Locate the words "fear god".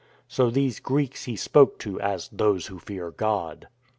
2.79-3.67